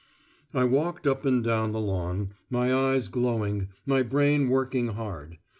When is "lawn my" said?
1.79-2.73